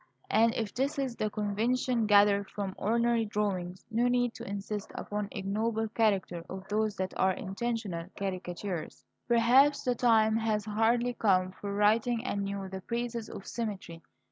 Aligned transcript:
And 0.31 0.51
if 0.55 0.73
this 0.73 0.97
is 0.97 1.15
the 1.15 1.29
conviction 1.29 2.07
gathered 2.07 2.49
from 2.49 2.73
ordinary 2.75 3.23
drawings, 3.23 3.85
no 3.91 4.07
need 4.07 4.33
to 4.33 4.43
insist 4.49 4.91
upon 4.95 5.25
the 5.27 5.37
ignoble 5.37 5.89
character 5.89 6.43
of 6.49 6.67
those 6.69 6.95
that 6.95 7.13
are 7.19 7.33
intentional 7.33 8.07
caricatures. 8.17 9.05
Perhaps 9.27 9.83
the 9.83 9.93
time 9.93 10.37
has 10.37 10.65
hardly 10.65 11.13
come 11.13 11.51
for 11.51 11.71
writing 11.75 12.25
anew 12.25 12.67
the 12.67 12.81
praises 12.81 13.29
of 13.29 13.45
symmetry. 13.45 14.01